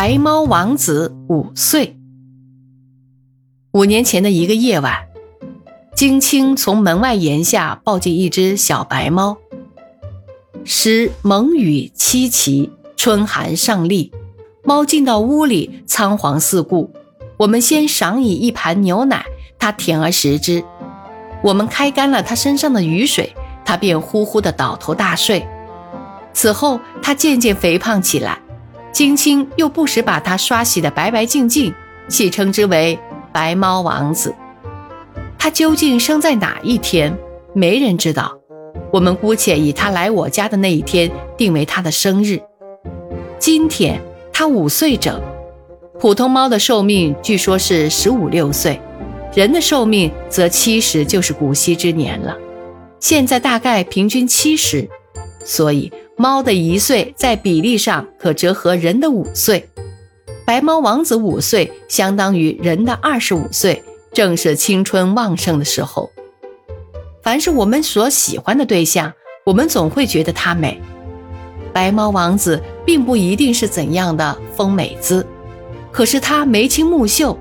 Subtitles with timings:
[0.00, 1.98] 白猫王子五岁。
[3.72, 4.94] 五年前的一个夜晚，
[5.96, 9.38] 金青从门外檐下抱进一只小白猫。
[10.64, 14.12] 时蒙雨凄凄，春寒上立，
[14.62, 16.92] 猫进到屋里，仓皇四顾。
[17.36, 19.26] 我们先赏以一盘牛奶，
[19.58, 20.62] 它舔而食之。
[21.42, 23.34] 我们开干了它身上的雨水，
[23.64, 25.44] 它便呼呼地倒头大睡。
[26.32, 28.40] 此后，它渐渐肥胖起来。
[28.92, 31.72] 金青又不时把它刷洗得白白净净，
[32.08, 32.98] 戏称之为
[33.32, 34.34] “白猫王子”。
[35.38, 37.16] 他究竟生在哪一天，
[37.54, 38.36] 没人知道。
[38.92, 42.40] 我们姑且以他来我家的那一天定为他的生日。
[43.38, 44.00] 今天
[44.32, 45.20] 他五岁整。
[46.00, 48.80] 普通猫的寿命据说是十五六岁，
[49.34, 52.36] 人的寿命则七十就是古稀之年了。
[53.00, 54.88] 现在大概平均七十，
[55.44, 55.92] 所以。
[56.20, 59.68] 猫的一岁在比例上可折合人的五岁，
[60.44, 63.80] 白猫王子五岁相当于人的二十五岁，
[64.12, 66.10] 正是青春旺盛的时候。
[67.22, 69.12] 凡是我们所喜欢的对象，
[69.44, 70.82] 我们总会觉得它美。
[71.72, 75.24] 白猫王子并不一定是怎样的丰美姿，
[75.92, 77.38] 可是他眉清目秀，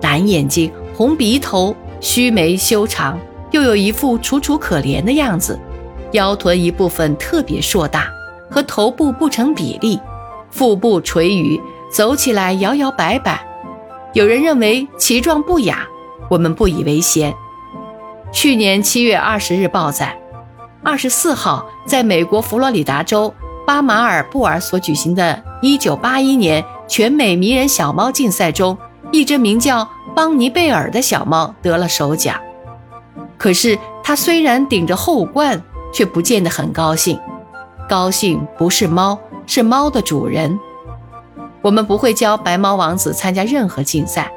[0.00, 3.18] 蓝眼睛、红鼻头、须眉修长，
[3.50, 5.58] 又有一副楚楚可怜的样子。
[6.12, 8.12] 腰臀一部分特别硕大，
[8.52, 9.98] 和头部不成比例，
[10.50, 11.58] 腹部垂余，
[11.90, 13.42] 走起来摇摇摆摆。
[14.12, 15.86] 有人认为其状不雅，
[16.28, 17.34] 我们不以为嫌。
[18.30, 20.16] 去年七月二十日报载，
[20.82, 23.32] 二十四号在美国佛罗里达州
[23.66, 28.76] 巴马尔布尔所举行的1981年全美迷人小猫竞赛中，
[29.10, 32.38] 一只名叫邦尼贝尔的小猫得了首奖。
[33.38, 35.62] 可是它虽然顶着后冠。
[35.94, 37.20] 却不见得很高兴，
[37.92, 40.58] 高兴不是猫，是猫的主人。
[41.60, 44.32] 我们不会教白猫王子参加任何竞赛，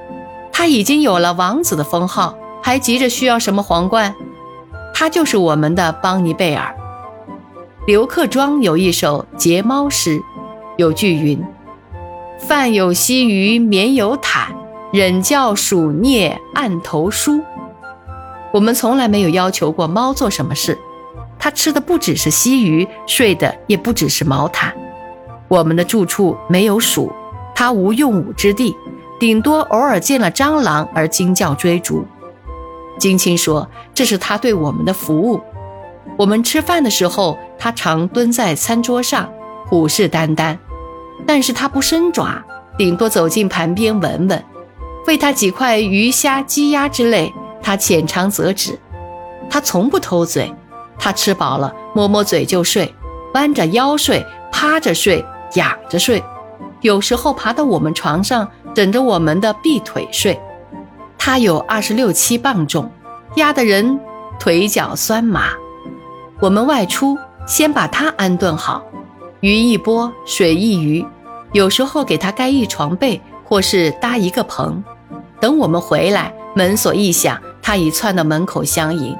[0.51, 4.13] 他已经有了王子的封号，还急着需要什么皇冠？
[4.93, 6.75] 他就是我们的邦尼贝尔。
[7.87, 10.21] 刘克庄有一首结猫诗，
[10.75, 11.41] 有句云
[12.37, 14.53] ：“饭有稀鱼，眠有毯，
[14.91, 17.39] 忍教鼠啮案头书。”
[18.51, 20.77] 我们从来没有要求过猫做什么事。
[21.45, 24.73] 它吃的不只是溪鱼，睡的也不只是毛毯。
[25.47, 27.13] 我们的住处没有鼠，
[27.53, 28.75] 它无用武之地，
[29.19, 32.03] 顶多偶尔见了蟑螂而惊叫追逐。
[32.97, 35.39] 金青说：“这是他对我们的服务。
[36.17, 39.31] 我们吃饭的时候，他常蹲在餐桌上，
[39.67, 40.57] 虎视眈眈，
[41.27, 42.43] 但是他不伸爪，
[42.75, 44.43] 顶多走进盘边闻闻。
[45.05, 47.31] 喂他几块鱼虾鸡鸭之类，
[47.61, 48.79] 他浅尝辄止。
[49.47, 50.51] 他从不偷嘴。”
[50.97, 52.93] 他吃饱了，摸摸嘴就睡，
[53.33, 55.23] 弯着腰睡，趴着睡，
[55.53, 56.23] 仰着睡，
[56.81, 60.39] 有时候爬到我们床上，枕着我们的臂腿睡。
[61.17, 62.89] 他有二十六七磅重，
[63.35, 63.99] 压得人
[64.39, 65.49] 腿脚酸麻。
[66.39, 67.17] 我们外出，
[67.47, 68.83] 先把他安顿好，
[69.39, 71.05] 鱼一拨，水一鱼，
[71.51, 74.83] 有时候给他盖一床被，或是搭一个棚。
[75.39, 79.17] 等我们回来，门锁一响，他已窜到门口相迎，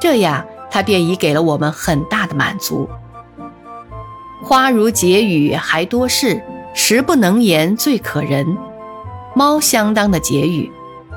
[0.00, 0.44] 这样。
[0.72, 2.88] 他便已给了我们很大的满足。
[4.42, 8.56] 花如解语还多事，食不能言最可人。
[9.34, 10.72] 猫相当的解语，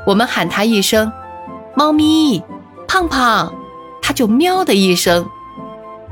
[0.06, 1.10] 我们喊它一声
[1.74, 2.44] “猫咪”，
[2.86, 3.54] 胖胖，
[4.02, 5.26] 它就喵的一声。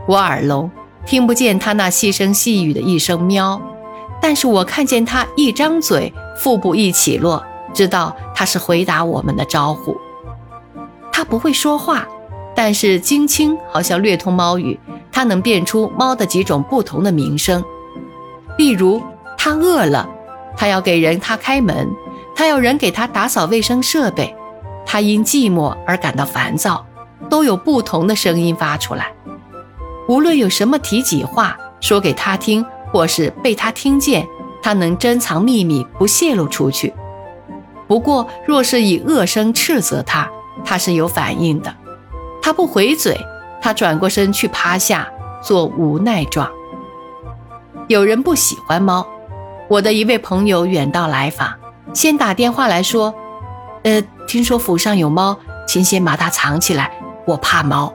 [0.08, 0.72] 我耳聋，
[1.06, 3.62] 听不见它那细声细语的一声喵，
[4.22, 7.44] 但是我看见它一张嘴，腹部一起落，
[7.74, 9.98] 知道它是回答我们的招呼。
[11.12, 12.08] 它不会说话。
[12.56, 14.80] 但是金青好像略通猫语，
[15.12, 17.64] 它能辨出猫的几种不同的鸣声。
[18.58, 19.02] 例如，
[19.38, 20.08] 它饿了，
[20.56, 21.90] 它要给人它开门，
[22.36, 24.36] 它要人给它打扫卫生设备，
[24.86, 26.86] 它因寂寞而感到烦躁，
[27.30, 29.12] 都有不同的声音发出来。
[30.08, 34.28] 无论有什么提己话说给他听，或是被他听见，
[34.62, 36.94] 它能珍藏秘密不泄露出去。
[37.88, 40.30] 不过，若是以恶声斥责他，
[40.64, 41.74] 他是有反应的。
[42.44, 43.18] 他不回嘴，
[43.62, 45.08] 他转过身去趴下，
[45.42, 46.52] 做无奈状。
[47.88, 49.08] 有人不喜欢猫，
[49.70, 51.54] 我的一位朋友远道来访，
[51.94, 53.16] 先打电话来说
[53.84, 56.92] ：“呃，听说府上有猫，请先把它藏起来，
[57.26, 57.94] 我怕猫。”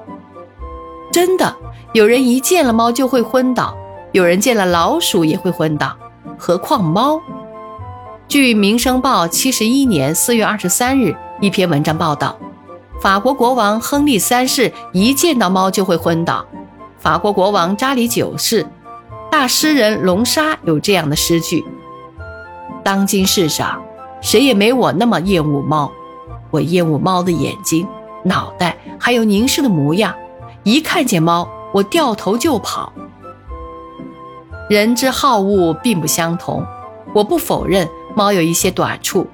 [1.12, 1.54] 真的，
[1.92, 3.76] 有人一见了猫就会昏倒，
[4.12, 5.94] 有人见了老鼠也会昏倒，
[6.38, 7.20] 何况猫？
[8.26, 12.34] 据《民生报》七十一年四月二十三日一篇文章报道。
[13.00, 16.44] 法国国王亨利三世一见到猫就会昏倒。
[16.98, 18.66] 法国国王查理九世、
[19.30, 21.64] 大诗人龙沙有这样的诗句
[22.82, 23.80] ：“当今世上，
[24.20, 25.92] 谁也没我那么厌恶猫。
[26.50, 27.86] 我厌恶猫的眼睛、
[28.24, 30.12] 脑袋，还有凝视的模样。
[30.64, 32.92] 一看见猫，我掉头就跑。
[34.68, 36.66] 人之好恶并不相同，
[37.14, 39.26] 我不否认猫有一些短处，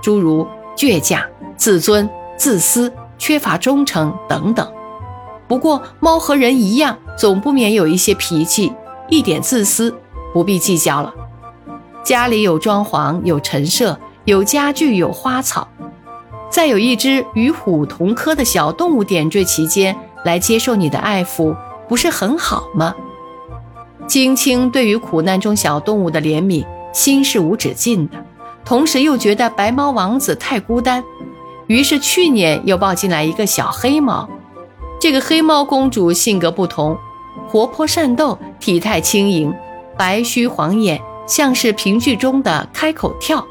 [0.00, 1.22] 诸如倔强、
[1.56, 2.90] 自尊、自私、
[3.20, 4.66] 缺乏忠诚等等。
[5.46, 8.72] 不过，猫和人一样，总不免有一些脾气，
[9.08, 9.94] 一点自私，
[10.32, 11.12] 不必计较了。
[12.02, 15.68] 家里有装潢，有陈设，有家具，有花草，
[16.48, 19.94] 再有一只与虎同科的小动物点缀其间，
[20.24, 21.54] 来接受你的爱抚，
[21.88, 22.94] 不是很好吗？
[24.06, 28.16] 金青对于苦难中小动物的怜悯心是无止境的，
[28.64, 31.04] 同时又觉得白猫王子太孤单，
[31.70, 34.28] 于是去年又抱进来一个小黑猫。
[35.00, 36.98] 这个黑猫公主性格不同，
[37.48, 39.54] 活泼善斗，体态轻盈，
[39.96, 41.00] 白须黄眼。
[41.28, 43.46] 像是评剧中的开口跳，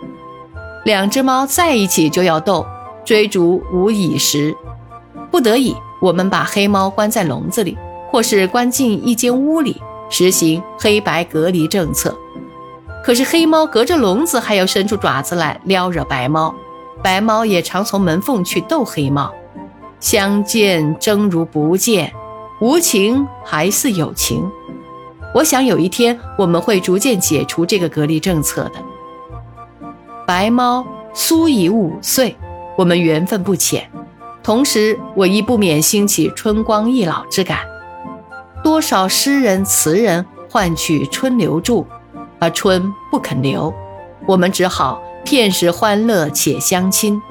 [0.83, 2.65] 两只猫在一起就要斗，
[3.05, 4.53] 追逐无已时。
[5.31, 7.77] 不得已，我们把黑猫关在笼子里，
[8.11, 12.13] 或是关进一间屋里，实行黑白隔离政策。
[13.01, 16.53] 可是黑猫隔着笼子还要伸出爪子来撩惹白猫，
[17.03, 19.33] 白猫也常从门缝去逗黑猫。
[19.99, 22.13] 相见争如不见，
[22.61, 24.49] 无情还似有情。
[25.35, 28.75] 我想有一天我们会逐渐解除这个隔离政策的。
[30.25, 32.35] 白猫苏已五岁，
[32.77, 33.89] 我们缘分不浅，
[34.41, 37.59] 同时我亦不免兴起春光易老之感。
[38.63, 41.85] 多少诗人词人换取春留住，
[42.39, 43.73] 而春不肯留，
[44.25, 47.21] 我们只好片时欢乐且相亲。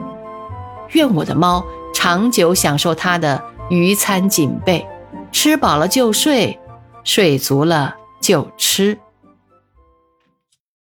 [0.92, 4.86] 愿我的猫长久享受它的鱼餐锦被，
[5.32, 6.56] 吃饱了就睡。
[7.02, 8.96] 睡足了就吃。